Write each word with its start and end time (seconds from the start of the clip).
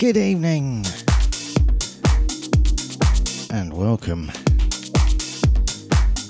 Good 0.00 0.16
evening 0.16 0.86
and 3.50 3.70
welcome. 3.70 4.32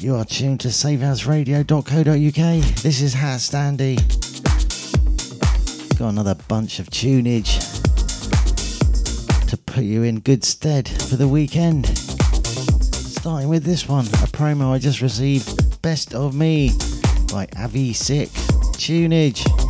You 0.01 0.17
are 0.17 0.25
tuned 0.25 0.59
to 0.63 0.69
safehouseradio.co.uk. 0.69 2.83
This 2.83 3.01
is 3.01 3.15
HatStandy. 3.15 3.97
Got 5.97 6.09
another 6.09 6.35
bunch 6.49 6.81
of 6.81 6.91
tunage 6.91 7.61
to 9.47 9.57
put 9.57 9.85
you 9.85 10.03
in 10.03 10.19
good 10.19 10.43
stead 10.43 10.89
for 10.89 11.15
the 11.15 11.29
weekend. 11.29 11.87
Starting 11.97 13.49
with 13.49 13.63
this 13.63 13.89
one, 13.89 14.07
a 14.07 14.27
promo 14.27 14.73
I 14.73 14.81
just 14.81 15.01
received 15.01 15.81
Best 15.81 16.13
of 16.13 16.35
Me 16.35 16.73
by 17.33 17.47
Avi 17.57 17.93
Sic. 17.93 18.31
Tunage. 18.81 19.70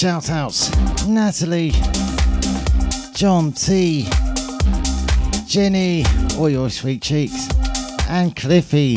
Shout 0.00 0.30
outs 0.30 0.74
Natalie, 1.06 1.72
John 3.12 3.52
T, 3.52 4.08
Jenny, 5.46 6.06
all 6.38 6.48
your 6.48 6.70
sweet 6.70 7.02
cheeks, 7.02 7.50
and 8.08 8.34
Cliffy. 8.34 8.96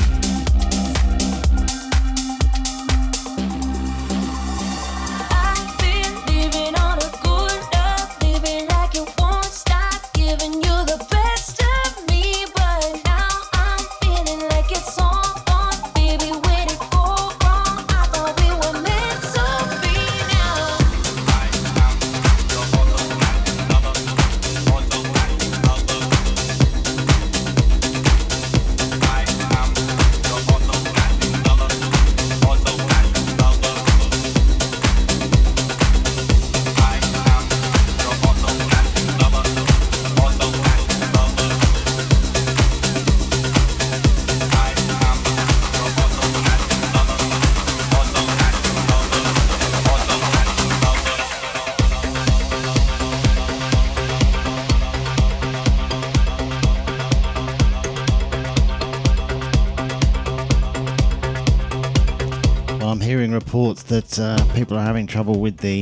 Having 64.94 65.07
trouble 65.07 65.40
with 65.40 65.57
the 65.57 65.81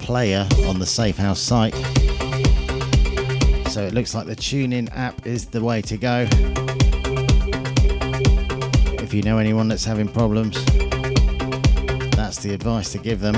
player 0.00 0.48
on 0.64 0.78
the 0.78 0.86
Safe 0.86 1.18
House 1.18 1.38
site. 1.38 1.74
So 3.68 3.82
it 3.82 3.92
looks 3.92 4.14
like 4.14 4.26
the 4.26 4.34
TuneIn 4.34 4.88
app 4.96 5.26
is 5.26 5.44
the 5.44 5.62
way 5.62 5.82
to 5.82 5.98
go. 5.98 6.26
If 9.02 9.12
you 9.12 9.20
know 9.20 9.36
anyone 9.36 9.68
that's 9.68 9.84
having 9.84 10.08
problems, 10.08 10.54
that's 12.16 12.38
the 12.38 12.54
advice 12.54 12.90
to 12.92 12.98
give 12.98 13.20
them. 13.20 13.34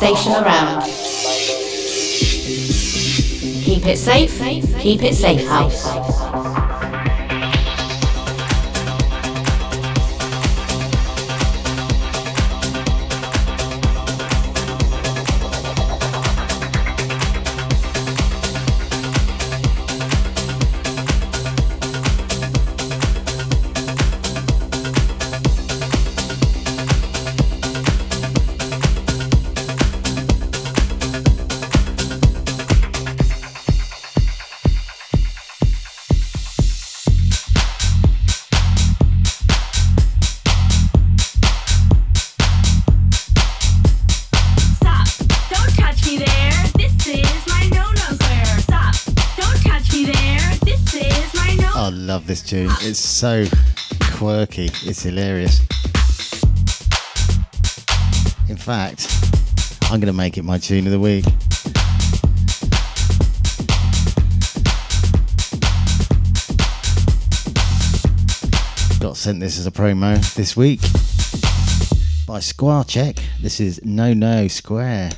Station 0.00 0.32
around. 0.32 0.82
Keep 3.62 3.84
it 3.84 3.98
safe, 3.98 4.40
keep 4.78 5.02
it 5.02 5.14
safe 5.14 5.46
house. 5.46 6.09
So 53.20 53.44
quirky. 54.14 54.70
It's 54.82 55.02
hilarious. 55.02 55.60
In 58.48 58.56
fact, 58.56 59.06
I'm 59.90 60.00
going 60.00 60.06
to 60.06 60.14
make 60.14 60.38
it 60.38 60.42
my 60.42 60.56
tune 60.56 60.86
of 60.86 60.92
the 60.92 60.98
week. 60.98 61.26
Got 69.00 69.18
sent 69.18 69.40
this 69.40 69.58
as 69.58 69.66
a 69.66 69.70
promo 69.70 70.16
this 70.34 70.56
week 70.56 70.80
by 72.26 72.38
Squachek. 72.38 73.20
This 73.42 73.60
is 73.60 73.84
No 73.84 74.14
No 74.14 74.48
Square. 74.48 75.10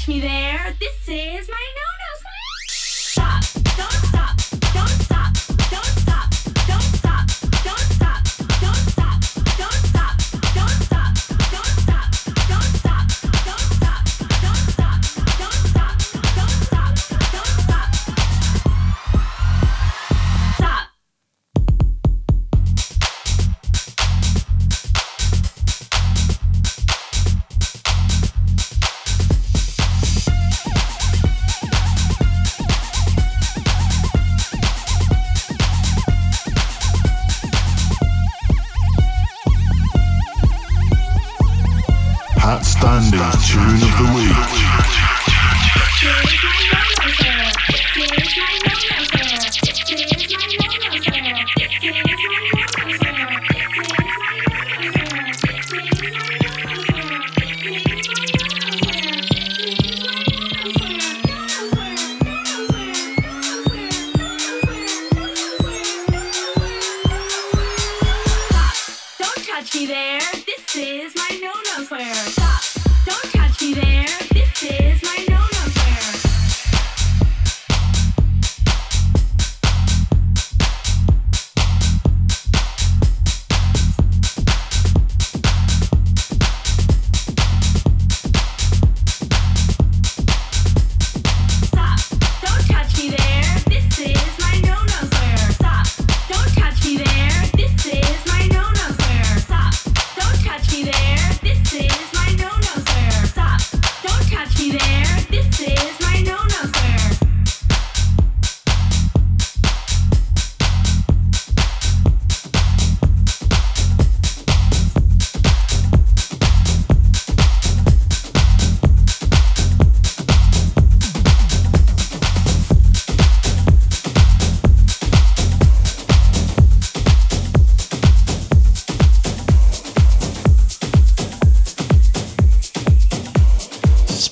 Don't 0.00 0.08
me 0.08 0.20
there. 0.20 0.74
This 0.80 1.08
is 1.08 1.48
my 1.50 1.69
touch 69.70 69.80
me 69.80 69.86
there. 69.86 70.20
This 70.46 70.76
is 70.76 71.14
my 71.16 71.38
no-no 71.40 71.84
square. 71.84 72.14
Stop. 72.14 72.62
Don't 73.06 73.32
touch 73.32 73.62
me 73.62 73.74
there. 73.74 74.29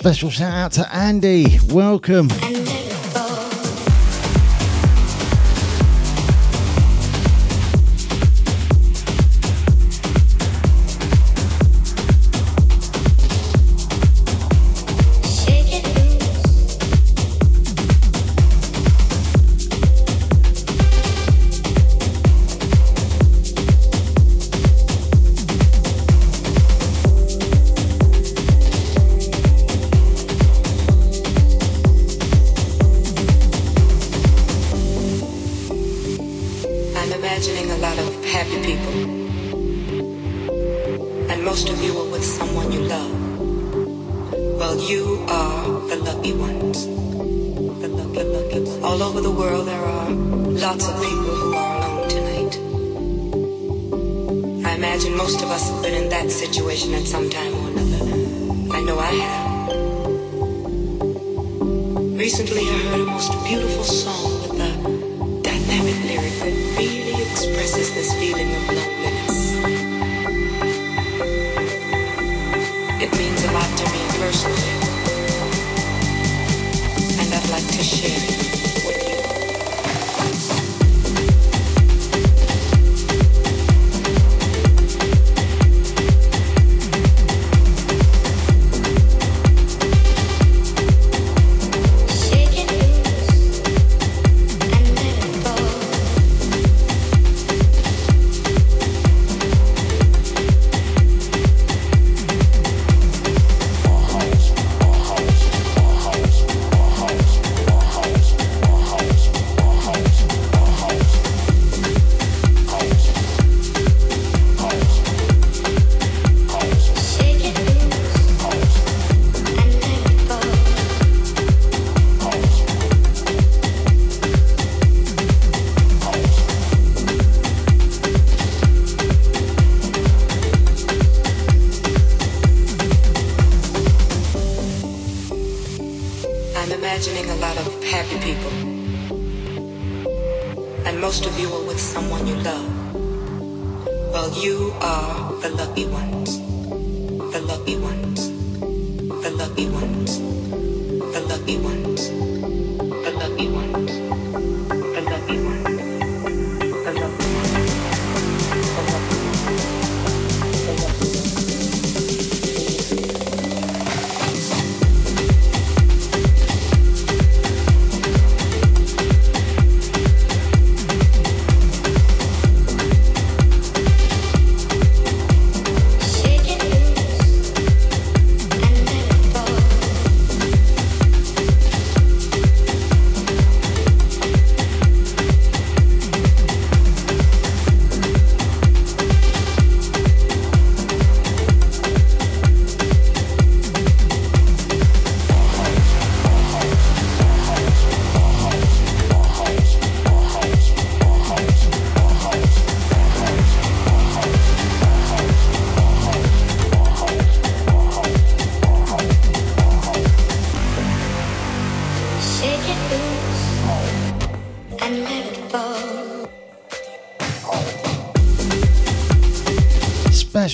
Special 0.09 0.31
shout 0.31 0.55
out 0.55 0.73
to 0.73 0.95
Andy. 0.95 1.59
Welcome. 1.69 2.29
You 44.88 45.25
are 45.28 45.68
the 45.90 45.97
lucky 45.97 46.33
ones. 46.33 46.87
The 46.87 47.88
lucky, 47.88 48.25
lucky 48.25 48.61
ones. 48.61 48.83
All 48.83 49.02
over 49.02 49.21
the 49.21 49.30
world, 49.30 49.66
there 49.68 49.85
are 49.85 50.09
lots 50.09 50.88
of 50.88 50.95
people 50.95 51.35
who 51.40 51.54
are 51.54 51.76
alone 51.76 52.09
tonight. 52.09 52.57
I 54.66 54.73
imagine 54.76 55.14
most 55.14 55.42
of 55.42 55.50
us 55.50 55.68
have 55.68 55.83
been 55.83 55.92
in 55.92 56.09
that 56.09 56.30
situation 56.30 56.95
at 56.95 57.07
some 57.07 57.28
time 57.28 57.52
or 57.52 57.68
another. 57.68 58.02
I 58.73 58.80
know 58.80 58.99
I 58.99 59.12
have. 59.12 59.68
Recently, 62.16 62.62
I 62.62 62.78
heard 62.88 63.00
a 63.02 63.04
most 63.04 63.33
beautiful 63.45 63.85
song 63.85 64.40
with 64.40 64.52
a 64.59 64.73
dynamic 65.42 66.02
lyric 66.09 66.33
that 66.40 66.54
really 66.78 67.12
expresses 67.28 67.92
this 67.92 68.14
feeling 68.14 68.54
of 68.57 68.68
loneliness. 68.68 69.52
It 73.04 73.12
means 73.18 73.45
a 73.45 73.52
lot 73.52 73.68
to 73.76 73.85
me 73.92 74.00
personally 74.16 74.77
to 77.78 77.85
share. 77.85 78.38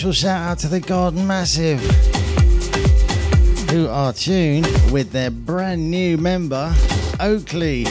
Special 0.05 0.29
shout 0.29 0.51
out 0.51 0.59
to 0.59 0.69
the 0.69 0.81
Garden 0.81 1.27
Massive, 1.27 1.81
who 3.71 3.89
are 3.89 4.13
tuned 4.13 4.67
with 4.93 5.13
their 5.13 5.31
brand 5.31 5.91
new 5.91 6.19
member, 6.19 6.75
Oakley. 7.21 7.87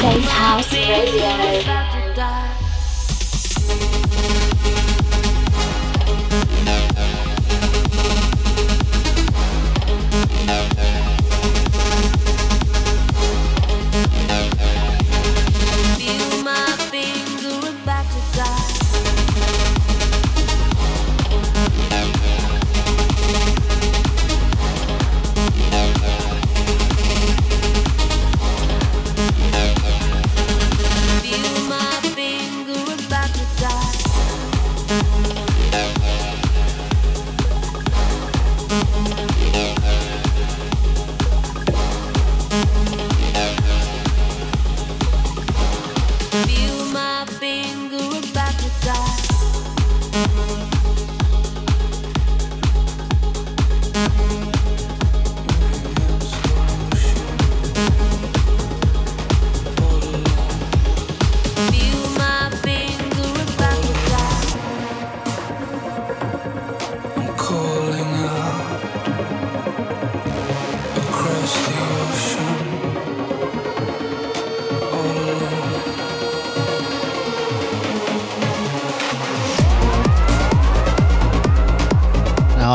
Safe 0.00 0.24
House 0.24 0.72
Radio. 0.72 2.59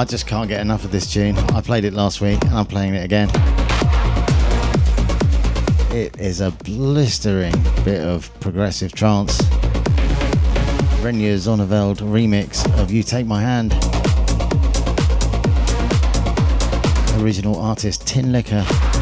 I 0.06 0.08
just 0.08 0.28
can't 0.28 0.48
get 0.48 0.62
enough 0.62 0.86
of 0.86 0.92
this 0.92 1.12
tune. 1.12 1.36
I 1.36 1.62
played 1.62 1.84
it 1.84 1.92
last 1.92 2.22
week 2.22 2.40
and 2.44 2.54
I'm 2.54 2.68
playing 2.68 2.94
it 2.94 3.04
again. 3.04 3.28
It 5.92 6.20
is 6.20 6.42
a 6.42 6.52
blistering 6.52 7.56
bit 7.84 8.06
of 8.06 8.32
progressive 8.40 8.92
trance. 8.92 9.42
Reinier 11.02 11.38
Zonneveld 11.38 12.02
remix 12.02 12.72
of 12.80 12.92
You 12.92 13.02
Take 13.02 13.26
My 13.26 13.42
Hand. 13.42 13.74
Original 17.20 17.60
artist 17.60 18.06
Tinlicker. 18.06 18.95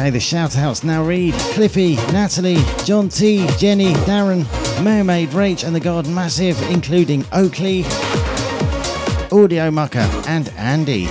Okay, 0.00 0.08
the 0.08 0.18
shout 0.18 0.56
outs 0.56 0.82
now 0.82 1.04
read 1.04 1.34
Cliffy, 1.52 1.96
Natalie, 2.10 2.64
John 2.86 3.10
T, 3.10 3.46
Jenny, 3.58 3.92
Darren, 4.06 4.46
Mermaid, 4.82 5.28
Rach, 5.28 5.62
and 5.62 5.76
the 5.76 5.80
Garden 5.80 6.14
Massive, 6.14 6.58
including 6.70 7.22
Oakley, 7.32 7.84
Audio 9.30 9.70
Mucker, 9.70 10.08
and 10.26 10.48
Andy. 10.56 11.06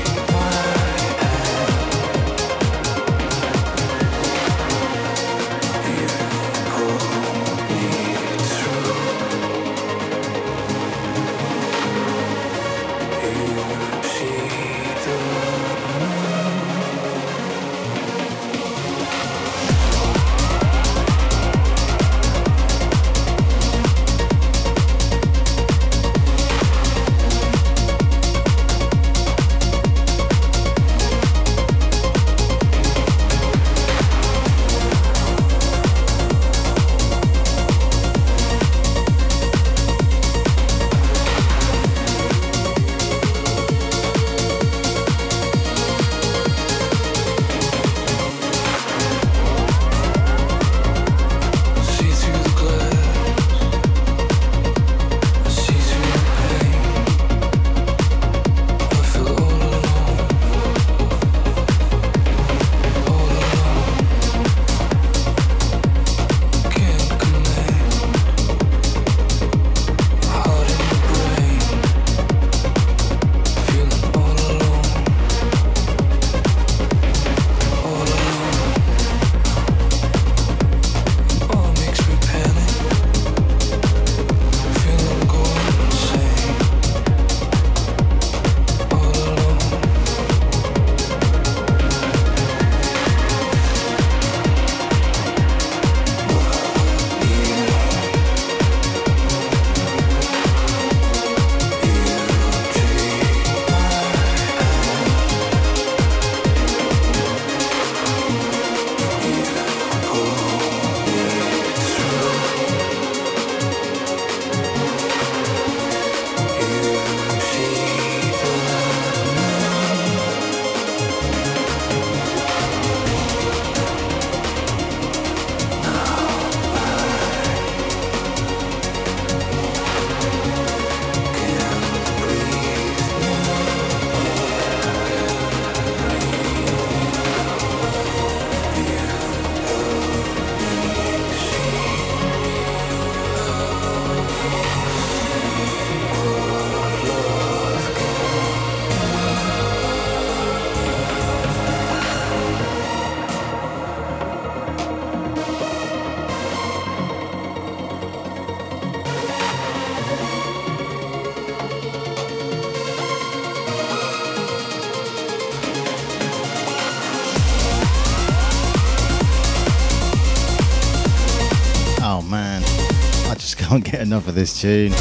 Can't 173.82 173.92
get 173.94 174.02
enough 174.02 174.28
of 174.28 174.36
this 174.36 174.60
tune. 174.60 174.94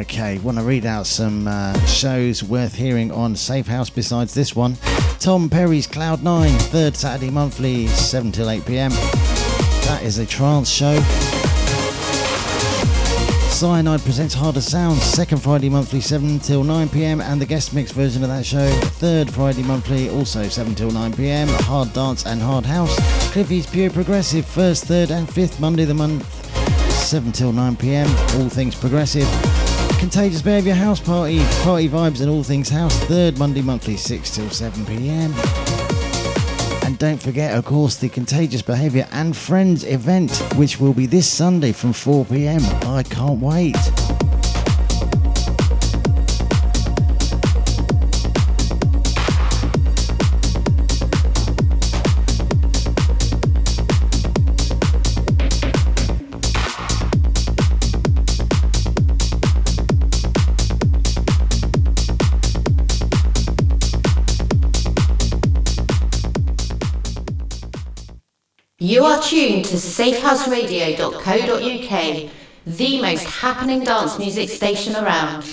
Okay, 0.00 0.38
want 0.38 0.58
to 0.58 0.64
read 0.64 0.84
out 0.84 1.06
some 1.06 1.46
uh, 1.46 1.78
shows 1.86 2.42
worth 2.42 2.74
hearing 2.74 3.10
on 3.12 3.36
Safe 3.36 3.66
House 3.66 3.88
besides 3.88 4.34
this 4.34 4.54
one. 4.56 4.76
Tom 5.18 5.48
Perry's 5.48 5.86
Cloud 5.86 6.22
9, 6.22 6.50
third 6.58 6.96
Saturday 6.96 7.30
monthly, 7.30 7.86
7 7.86 8.32
till 8.32 8.50
8 8.50 8.66
pm. 8.66 8.90
That 8.90 10.00
is 10.02 10.18
a 10.18 10.26
trance 10.26 10.68
show. 10.68 10.98
Cyanide 13.62 14.00
presents 14.00 14.34
Harder 14.34 14.60
Sounds, 14.60 15.00
second 15.04 15.38
Friday 15.38 15.68
monthly, 15.68 16.00
7 16.00 16.40
till 16.40 16.64
9 16.64 16.88
pm, 16.88 17.20
and 17.20 17.40
the 17.40 17.46
guest 17.46 17.72
mix 17.72 17.92
version 17.92 18.24
of 18.24 18.28
that 18.28 18.44
show, 18.44 18.68
third 18.98 19.32
Friday 19.32 19.62
monthly, 19.62 20.10
also 20.10 20.48
7 20.48 20.74
till 20.74 20.90
9 20.90 21.12
pm. 21.12 21.46
Hard 21.46 21.92
Dance 21.92 22.26
and 22.26 22.42
Hard 22.42 22.66
House. 22.66 22.92
Cliffy's 23.30 23.64
Pure 23.64 23.90
Progressive, 23.90 24.44
first, 24.44 24.86
third, 24.86 25.12
and 25.12 25.32
fifth 25.32 25.60
Monday 25.60 25.82
of 25.82 25.88
the 25.88 25.94
month, 25.94 26.26
7 26.90 27.30
till 27.30 27.52
9 27.52 27.76
pm. 27.76 28.08
All 28.34 28.48
things 28.48 28.74
progressive. 28.74 29.28
Contagious 30.00 30.42
Behaviour 30.42 30.74
House 30.74 30.98
Party, 30.98 31.38
party 31.62 31.88
vibes 31.88 32.20
and 32.20 32.28
all 32.28 32.42
things 32.42 32.68
house, 32.68 32.98
third 33.04 33.38
Monday 33.38 33.62
monthly, 33.62 33.96
6 33.96 34.34
till 34.34 34.50
7 34.50 34.84
pm. 34.86 35.32
And 36.92 36.98
don't 36.98 37.22
forget, 37.22 37.56
of 37.56 37.64
course, 37.64 37.96
the 37.96 38.10
Contagious 38.10 38.60
Behaviour 38.60 39.08
and 39.12 39.34
Friends 39.34 39.82
event, 39.82 40.30
which 40.56 40.78
will 40.78 40.92
be 40.92 41.06
this 41.06 41.26
Sunday 41.26 41.72
from 41.72 41.94
4 41.94 42.26
pm. 42.26 42.60
I 42.86 43.02
can't 43.02 43.40
wait. 43.40 43.78
To 69.72 69.78
safehouseradio.co.uk, 69.78 72.30
the 72.66 73.00
most 73.00 73.24
happening 73.24 73.82
dance 73.82 74.18
music 74.18 74.50
station 74.50 74.94
around. 74.94 75.44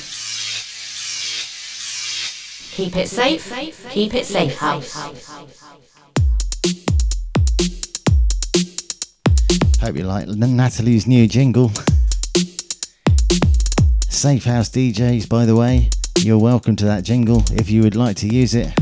Keep 2.71 2.97
it 2.97 3.07
safe, 3.07 3.49
keep 3.89 4.13
it 4.13 4.25
safe 4.25 4.57
house. 4.57 4.93
Hope 9.79 9.95
you 9.95 10.03
like 10.03 10.27
Natalie's 10.27 11.07
new 11.07 11.25
jingle. 11.25 11.71
Safe 14.09 14.43
House 14.43 14.69
DJs, 14.69 15.29
by 15.29 15.45
the 15.45 15.55
way, 15.55 15.89
you're 16.17 16.37
welcome 16.37 16.75
to 16.75 16.83
that 16.83 17.05
jingle 17.05 17.45
if 17.53 17.69
you 17.69 17.83
would 17.83 17.95
like 17.95 18.17
to 18.17 18.27
use 18.27 18.53
it. 18.53 18.73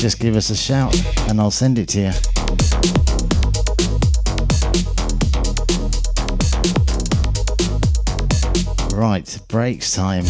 Just 0.00 0.18
give 0.18 0.34
us 0.34 0.48
a 0.48 0.56
shout 0.56 0.98
and 1.28 1.38
I'll 1.38 1.50
send 1.50 1.78
it 1.78 1.86
to 1.90 2.00
you. 2.00 2.12
Right, 8.96 9.38
breaks 9.48 9.92
time. 9.92 10.24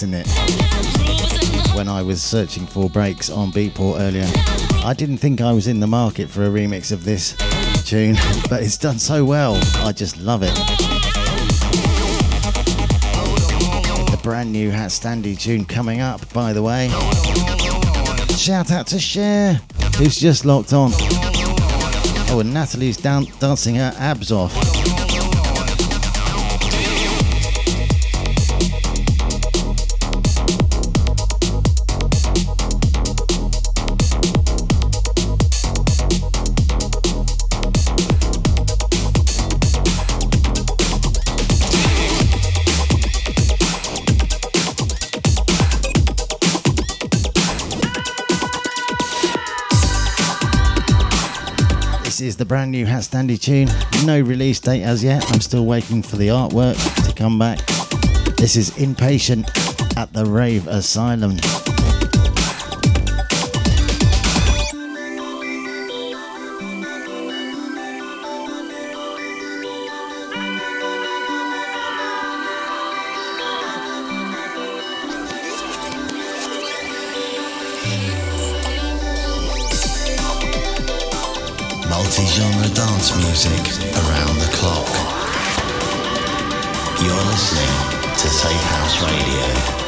Good 0.00 0.14
it? 0.14 1.74
When 1.74 1.86
I 1.86 2.00
was 2.00 2.22
searching 2.22 2.64
for 2.66 2.88
breaks 2.88 3.28
on 3.28 3.52
Beatport 3.52 4.00
earlier, 4.00 4.24
I 4.82 4.94
didn't 4.96 5.18
think 5.18 5.42
I 5.42 5.52
was 5.52 5.66
in 5.66 5.80
the 5.80 5.86
market 5.86 6.30
for 6.30 6.42
a 6.42 6.48
remix 6.48 6.90
of 6.90 7.04
this 7.04 7.36
tune, 7.84 8.14
but 8.48 8.62
it's 8.62 8.78
done 8.78 8.98
so 8.98 9.26
well. 9.26 9.56
I 9.84 9.92
just 9.92 10.16
love 10.16 10.42
it. 10.42 10.54
The 14.10 14.20
brand 14.22 14.52
new 14.52 14.70
HatStandy 14.70 15.38
tune 15.38 15.66
coming 15.66 16.00
up, 16.00 16.32
by 16.32 16.54
the 16.54 16.62
way. 16.62 16.88
Shout 18.38 18.70
out 18.70 18.86
to 18.86 18.98
Cher, 18.98 19.60
who's 19.98 20.16
just 20.16 20.46
locked 20.46 20.72
on. 20.72 20.92
Oh, 22.32 22.38
and 22.40 22.54
Natalie's 22.54 22.96
down, 22.96 23.26
dancing 23.38 23.74
her 23.74 23.92
abs 23.98 24.32
off. 24.32 24.69
Brand 52.50 52.72
new 52.72 52.84
HatStandy 52.84 53.40
tune. 53.40 53.68
No 54.04 54.20
release 54.20 54.58
date 54.58 54.82
as 54.82 55.04
yet. 55.04 55.24
I'm 55.30 55.40
still 55.40 55.66
waiting 55.66 56.02
for 56.02 56.16
the 56.16 56.26
artwork 56.26 56.74
to 57.06 57.14
come 57.14 57.38
back. 57.38 57.64
This 58.38 58.56
is 58.56 58.70
Inpatient 58.70 59.46
at 59.96 60.12
the 60.12 60.26
Rave 60.26 60.66
Asylum. 60.66 61.36
Multi-genre 82.40 82.74
dance 82.74 83.14
music 83.16 83.84
around 83.96 84.38
the 84.38 84.48
clock. 84.52 84.88
You're 87.02 87.24
listening 87.30 88.14
to 88.14 88.28
Safe 88.28 88.62
House 88.62 89.02
Radio. 89.02 89.79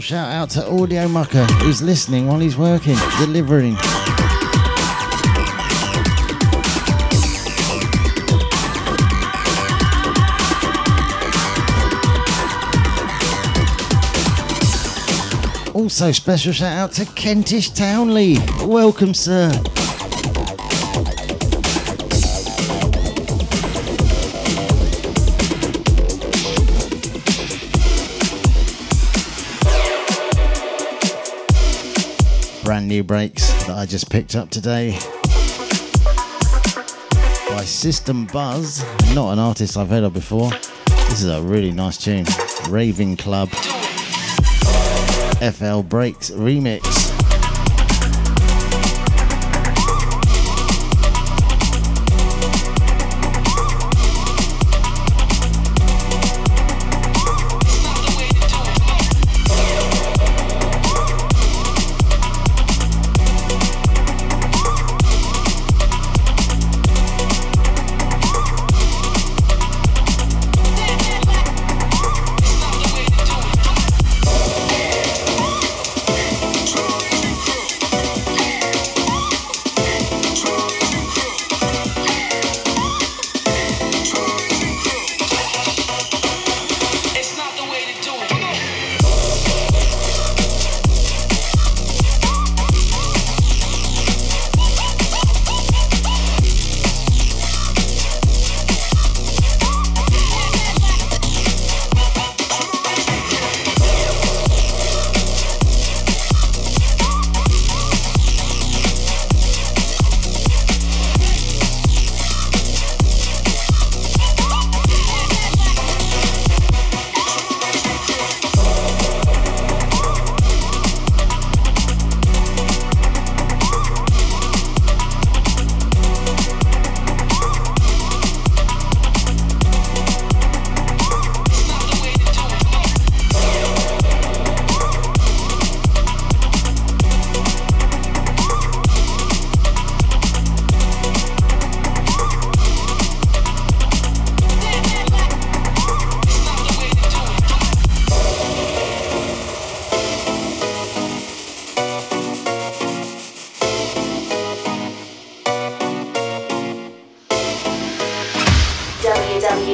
Special 0.00 0.16
shout 0.16 0.32
out 0.32 0.50
to 0.50 0.66
Audio 0.66 1.08
Mucker 1.08 1.44
who's 1.60 1.82
listening 1.82 2.26
while 2.26 2.38
he's 2.38 2.56
working, 2.56 2.96
delivering. 3.18 3.76
Also, 15.74 16.12
special 16.12 16.54
shout 16.54 16.78
out 16.78 16.92
to 16.92 17.04
Kentish 17.04 17.68
Townley. 17.68 18.38
Welcome, 18.64 19.12
sir. 19.12 19.52
New 32.90 33.04
breaks 33.04 33.52
that 33.66 33.78
I 33.78 33.86
just 33.86 34.10
picked 34.10 34.34
up 34.34 34.50
today 34.50 34.98
by 37.48 37.62
System 37.64 38.26
Buzz. 38.26 38.82
Not 39.14 39.32
an 39.32 39.38
artist 39.38 39.76
I've 39.76 39.90
heard 39.90 40.02
of 40.02 40.12
before. 40.12 40.50
This 41.08 41.22
is 41.22 41.28
a 41.28 41.40
really 41.40 41.70
nice 41.70 41.96
tune. 41.96 42.26
Raving 42.68 43.16
Club 43.16 43.48
FL 45.38 45.82
Breaks 45.82 46.32
remix. 46.32 47.09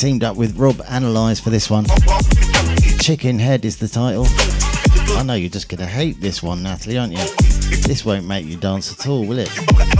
teamed 0.00 0.22
up 0.22 0.36
with 0.36 0.56
Rob 0.56 0.80
Analyze 0.88 1.40
for 1.40 1.50
this 1.50 1.68
one. 1.68 1.84
Chicken 3.00 3.38
Head 3.38 3.64
is 3.64 3.76
the 3.76 3.88
title. 3.88 4.26
I 5.18 5.24
know 5.24 5.34
you're 5.34 5.50
just 5.50 5.68
gonna 5.68 5.84
hate 5.84 6.20
this 6.20 6.42
one, 6.42 6.62
Natalie, 6.62 6.96
aren't 6.96 7.12
you? 7.12 7.24
This 7.82 8.04
won't 8.04 8.26
make 8.26 8.46
you 8.46 8.56
dance 8.56 8.92
at 8.92 9.06
all, 9.08 9.26
will 9.26 9.40
it? 9.40 9.99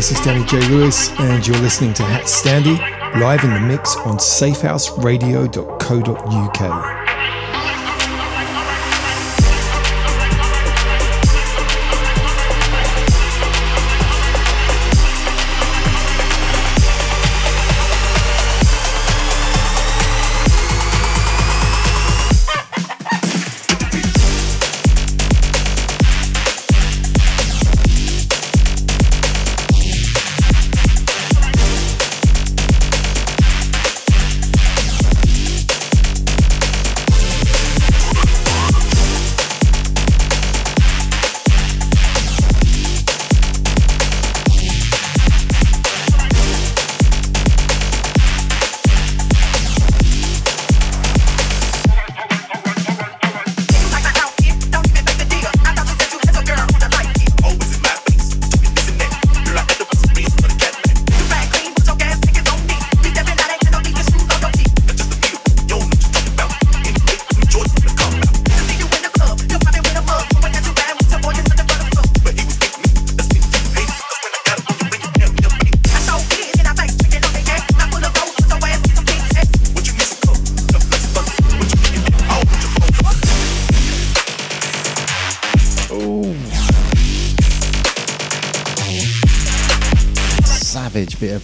This 0.00 0.12
is 0.12 0.20
Danny 0.22 0.46
J. 0.46 0.58
Lewis, 0.70 1.10
and 1.20 1.46
you're 1.46 1.58
listening 1.58 1.92
to 1.92 2.02
HatStandy 2.02 2.78
live 3.20 3.44
in 3.44 3.52
the 3.52 3.60
mix 3.60 3.96
on 3.96 4.16
safehouseradio.co.uk. 4.16 7.09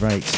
bit 0.09 0.36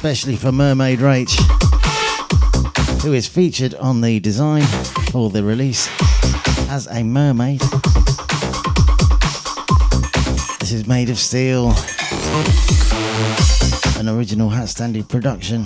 of 0.00 0.02
breaks. 0.02 0.10
one 0.10 0.10
specially 0.14 0.36
for 0.36 0.52
Mermaid 0.52 1.00
Rach, 1.00 1.30
who 3.02 3.12
is 3.12 3.26
featured 3.26 3.74
on 3.74 4.00
the 4.00 4.20
design 4.20 4.62
for 5.10 5.30
the 5.30 5.42
release 5.42 5.88
as 6.70 6.86
a 6.90 7.02
mermaid. 7.02 7.60
This 10.60 10.72
is 10.72 10.86
Maid 10.86 11.10
Of 11.10 11.18
Steel, 11.18 11.70
an 13.98 14.08
original 14.08 14.50
HatStandy 14.50 15.06
production. 15.06 15.64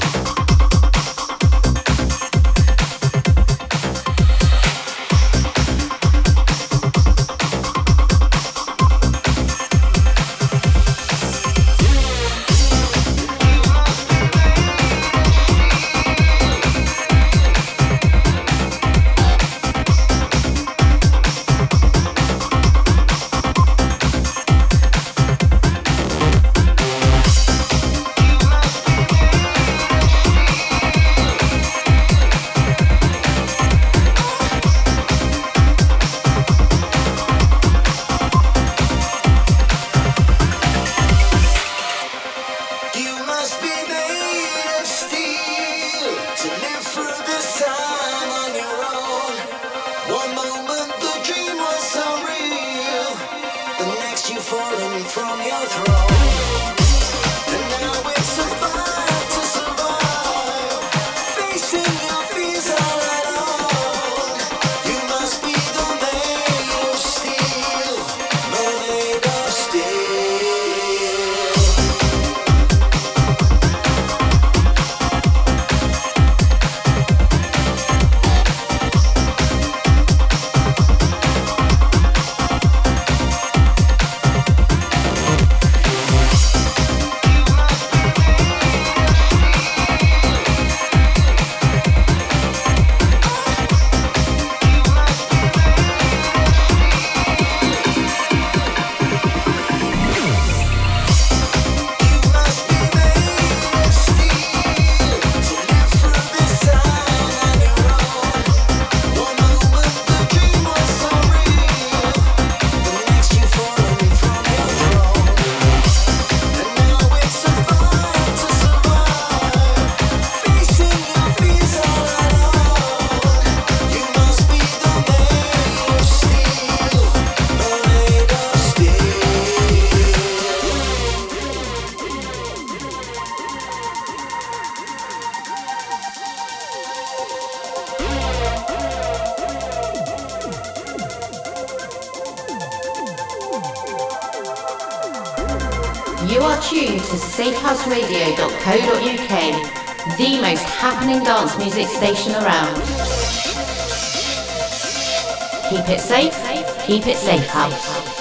Keep 156.95 157.09
it 157.09 157.16
safe 157.16 157.49
house. 157.49 158.13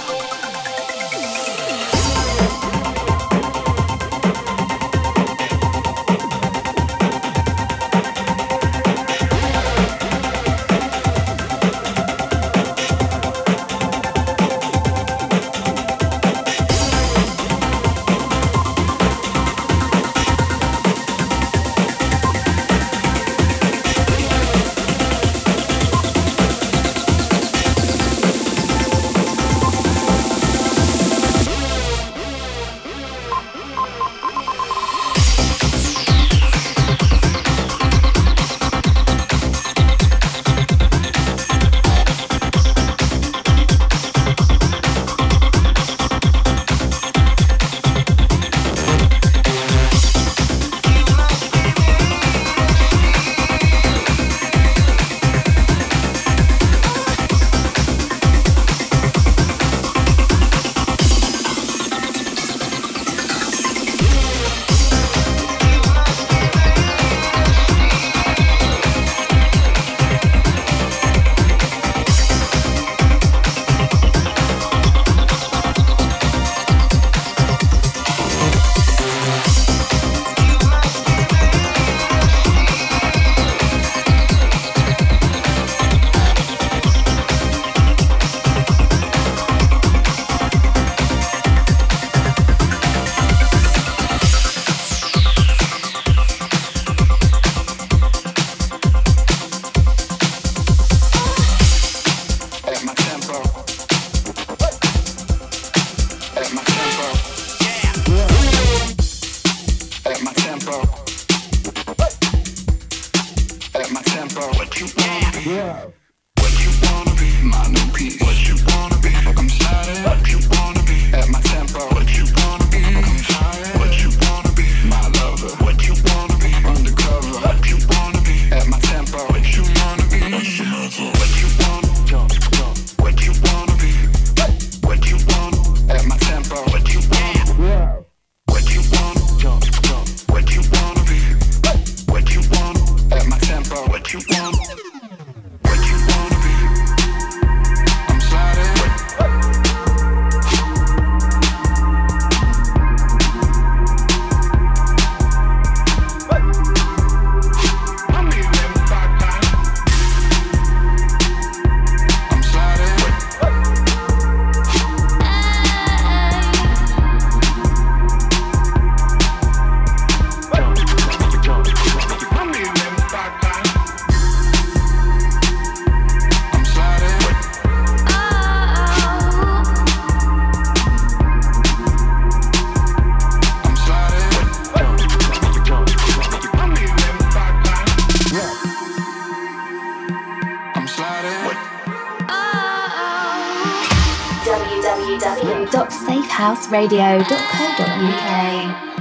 www.safehouseradio.co.uk. 196.74 198.93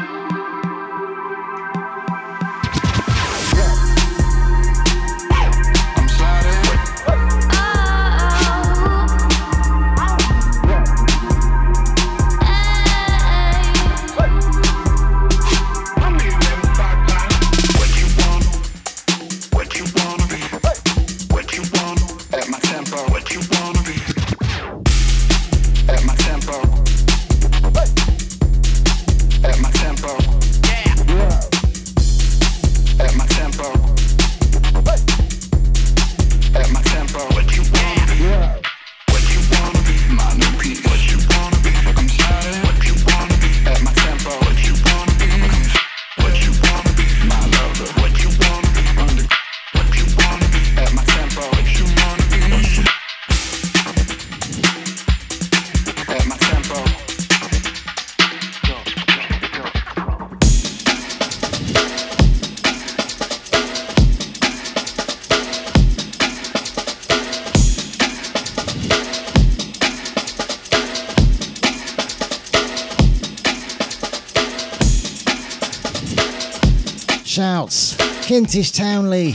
Kentish 78.53 78.73
Townley, 78.77 79.33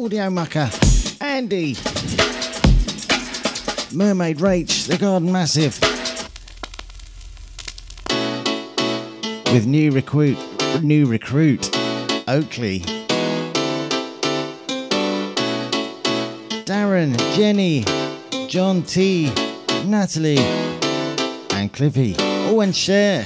Audio 0.00 0.30
Mucker, 0.30 0.70
Andy, 1.20 1.74
Mermaid 3.92 4.38
Rach, 4.38 4.86
The 4.86 4.96
Garden 4.96 5.32
Massive, 5.32 5.76
with 9.52 9.66
new 9.66 9.90
recruit, 9.90 10.38
new 10.84 11.06
recruit, 11.06 11.68
Oakley, 12.28 12.82
Darren, 16.64 17.18
Jenny, 17.34 17.84
John 18.46 18.84
T, 18.84 19.32
Natalie, 19.84 20.38
and 20.38 21.72
Cliffy. 21.72 22.14
Oh, 22.18 22.60
and 22.60 22.76
share. 22.76 23.24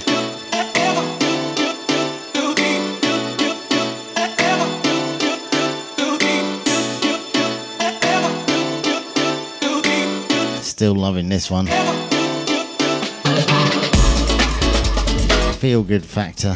Still 10.81 10.95
loving 10.95 11.29
this 11.29 11.51
one. 11.51 11.67
Feel 15.59 15.83
good 15.83 16.03
factor. 16.03 16.55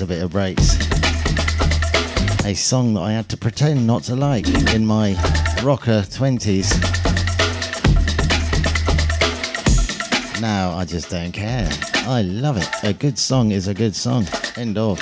A 0.00 0.06
bit 0.06 0.22
of 0.22 0.30
breaks. 0.30 0.76
A 2.44 2.54
song 2.54 2.94
that 2.94 3.00
I 3.00 3.12
had 3.12 3.28
to 3.30 3.36
pretend 3.36 3.86
not 3.86 4.02
to 4.04 4.16
like 4.16 4.46
in 4.74 4.84
my 4.84 5.12
rocker 5.62 6.02
20s. 6.02 6.70
Now 10.40 10.76
I 10.76 10.84
just 10.84 11.10
don't 11.10 11.32
care. 11.32 11.68
I 12.06 12.22
love 12.22 12.56
it. 12.56 12.68
A 12.82 12.92
good 12.92 13.18
song 13.18 13.52
is 13.52 13.68
a 13.68 13.74
good 13.74 13.94
song. 13.94 14.26
End 14.56 14.76
of. 14.76 15.00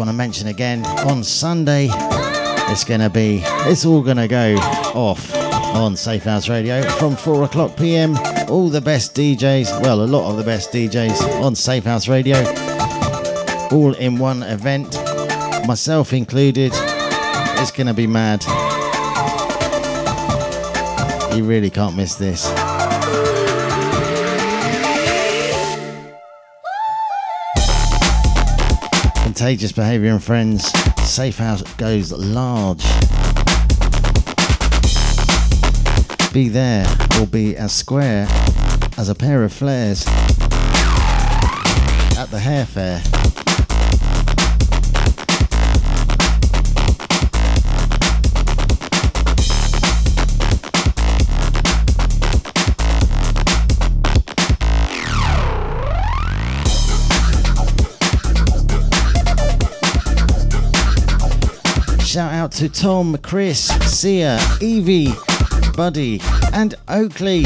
Want 0.00 0.08
to 0.08 0.16
mention 0.16 0.48
again 0.48 0.82
on 1.06 1.22
Sunday, 1.22 1.88
it's 2.70 2.84
going 2.84 3.02
to 3.02 3.10
be, 3.10 3.42
it's 3.68 3.84
all 3.84 4.00
going 4.00 4.16
to 4.16 4.28
go 4.28 4.54
off 4.94 5.34
on 5.74 5.94
Safe 5.94 6.24
House 6.24 6.48
Radio 6.48 6.80
from 6.92 7.14
4 7.14 7.44
o'clock 7.44 7.76
pm. 7.76 8.16
All 8.48 8.70
the 8.70 8.80
best 8.80 9.14
DJs, 9.14 9.82
well, 9.82 10.02
a 10.02 10.06
lot 10.06 10.30
of 10.30 10.38
the 10.38 10.42
best 10.42 10.72
DJs 10.72 11.42
on 11.42 11.54
Safe 11.54 11.84
House 11.84 12.08
Radio, 12.08 12.38
all 13.70 13.92
in 13.92 14.18
one 14.18 14.42
event, 14.42 14.96
myself 15.66 16.14
included. 16.14 16.72
It's 16.74 17.70
going 17.70 17.86
to 17.86 17.92
be 17.92 18.06
mad. 18.06 18.42
You 21.36 21.44
really 21.44 21.68
can't 21.68 21.94
miss 21.94 22.14
this. 22.14 22.69
Contagious 29.40 29.72
Behaviour 29.72 30.10
and 30.10 30.22
Friends, 30.22 30.70
Safe 31.02 31.38
House 31.38 31.62
goes 31.78 32.12
large. 32.12 32.82
Be 36.30 36.50
there 36.50 36.86
or 37.18 37.26
be 37.26 37.56
as 37.56 37.72
square 37.72 38.26
as 38.98 39.08
a 39.08 39.14
pair 39.14 39.42
of 39.42 39.50
flares 39.50 40.04
at 42.18 42.26
the 42.30 42.38
hair 42.38 42.66
fair. 42.66 43.00
Shout 62.10 62.32
out 62.32 62.50
to 62.54 62.68
Tom, 62.68 63.16
Chris, 63.18 63.68
Sia, 63.86 64.40
Evie, 64.60 65.12
Buddy, 65.76 66.20
and 66.52 66.74
Oakley. 66.88 67.44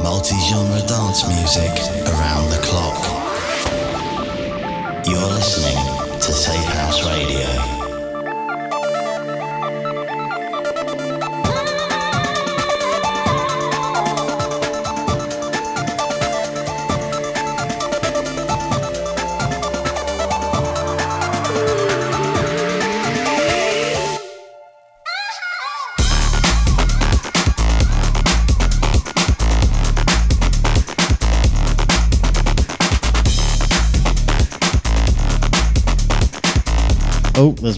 Multi-genre 0.00 0.80
dance 0.86 1.26
music 1.26 1.72
around 2.06 2.35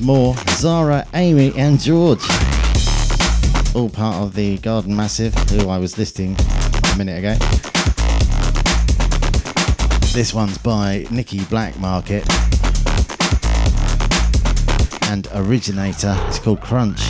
More. 0.08 0.34
Zara, 0.52 1.06
Amy, 1.12 1.52
and 1.54 1.78
George. 1.78 2.22
All 3.74 3.90
part 3.90 4.22
of 4.22 4.34
the 4.34 4.56
Garden 4.62 4.96
Massive, 4.96 5.34
who 5.50 5.68
I 5.68 5.76
was 5.76 5.98
listing 5.98 6.34
a 6.94 6.96
minute 6.96 7.18
ago. 7.18 7.34
This 10.14 10.32
one's 10.32 10.56
by 10.56 11.06
Nicky 11.10 11.40
Blackmarket 11.40 12.24
and 15.10 15.24
Origin8a. 15.24 16.28
It's 16.28 16.38
called 16.38 16.62
Krunch. 16.62 17.07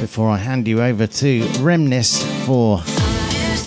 Before 0.00 0.30
I 0.30 0.38
hand 0.38 0.66
you 0.66 0.80
over 0.80 1.06
to 1.06 1.40
Remnis 1.60 2.24
for 2.46 2.80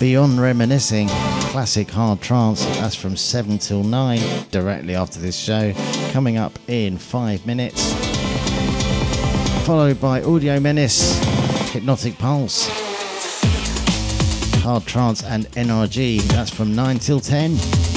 Beyond 0.00 0.40
Reminiscing, 0.40 1.06
classic 1.50 1.88
hard 1.90 2.20
trance. 2.20 2.64
That's 2.64 2.96
from 2.96 3.16
7 3.16 3.58
till 3.58 3.84
9, 3.84 4.20
directly 4.50 4.96
after 4.96 5.20
this 5.20 5.38
show, 5.38 5.72
coming 6.10 6.38
up 6.38 6.58
in 6.66 6.98
5 6.98 7.46
minutes. 7.46 7.92
Followed 9.64 10.00
by 10.00 10.24
Audio 10.24 10.58
Menace, 10.58 11.22
Hypnotic 11.70 12.18
Pulse, 12.18 12.66
Hard 14.64 14.86
Trance, 14.86 15.22
and 15.22 15.46
NRG. 15.52 16.20
That's 16.22 16.50
from 16.50 16.74
9 16.74 16.98
till 16.98 17.20
10. 17.20 17.89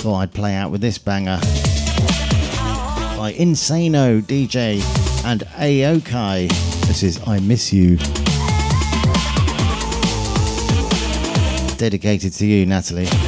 Thought 0.00 0.20
I'd 0.20 0.32
play 0.32 0.54
out 0.54 0.70
with 0.70 0.80
this 0.80 0.96
banger 0.96 1.38
by 3.16 3.34
Insano 3.36 4.22
DJ 4.22 4.80
and 5.24 5.40
Aiokai. 5.40 6.48
This 6.86 7.02
is 7.02 7.20
I 7.26 7.40
Miss 7.40 7.72
You. 7.72 7.96
Dedicated 11.76 12.32
to 12.34 12.46
you, 12.46 12.64
Natalie. 12.64 13.27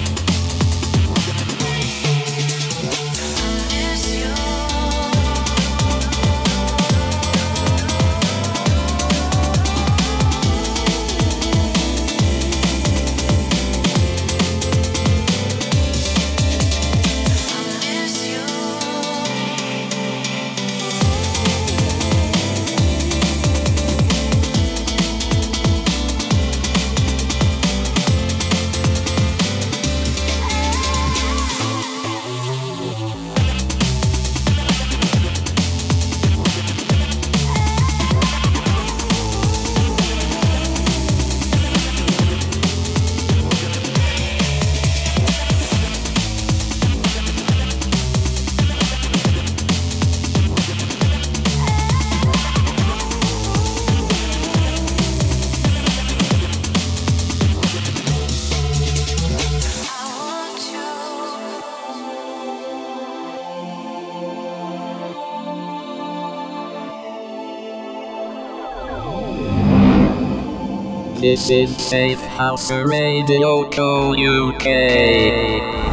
This 71.20 71.50
is 71.50 71.76
Safe 71.76 72.18
House 72.18 72.70
Radio 72.70 73.68
UK. 73.68 75.89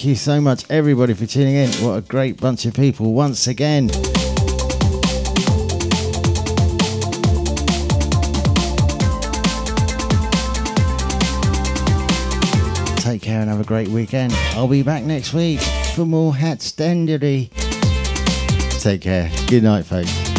Thank 0.00 0.08
you 0.08 0.16
so 0.16 0.40
much, 0.40 0.64
everybody, 0.70 1.12
for 1.12 1.26
tuning 1.26 1.56
in. 1.56 1.68
What 1.84 1.98
a 1.98 2.00
great 2.00 2.40
bunch 2.40 2.64
of 2.64 2.72
people 2.72 3.12
once 3.12 3.46
again. 3.46 3.88
Take 12.96 13.20
care 13.20 13.42
and 13.42 13.50
have 13.50 13.60
a 13.60 13.64
great 13.64 13.88
weekend. 13.88 14.32
I'll 14.54 14.68
be 14.68 14.82
back 14.82 15.04
next 15.04 15.34
week 15.34 15.60
for 15.94 16.06
more 16.06 16.32
HatStandy. 16.32 17.50
Take 18.80 19.02
care. 19.02 19.30
Good 19.48 19.64
night, 19.64 19.84
folks. 19.84 20.29